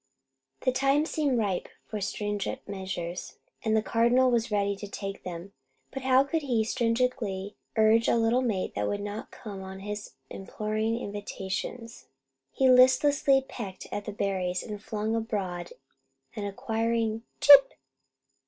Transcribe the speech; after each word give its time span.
The 0.61 0.71
time 0.71 1.05
seemed 1.05 1.37
ripe 1.37 1.69
for 1.85 2.01
stringent 2.01 2.67
measures, 2.67 3.37
and 3.63 3.77
the 3.77 3.83
Cardinal 3.83 4.31
was 4.31 4.49
ready 4.49 4.75
to 4.77 4.87
take 4.87 5.21
them; 5.21 5.53
but 5.91 6.01
how 6.01 6.23
could 6.23 6.41
he 6.41 6.63
stringently 6.63 7.55
urge 7.75 8.07
a 8.07 8.15
little 8.15 8.41
mate 8.41 8.73
that 8.73 8.87
would 8.87 8.99
not 8.99 9.29
come 9.29 9.61
on 9.61 9.81
his 9.81 10.13
imploring 10.31 10.97
invitations? 10.99 12.07
He 12.51 12.67
listlessly 12.67 13.45
pecked 13.47 13.85
at 13.91 14.05
the 14.05 14.11
berries 14.11 14.63
and 14.63 14.81
flung 14.81 15.15
abroad 15.15 15.73
an 16.35 16.45
inquiring 16.45 17.21
"Chip!" 17.39 17.73